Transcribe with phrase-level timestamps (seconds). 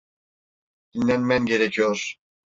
[0.93, 2.15] Dinlenmen gerekiyor.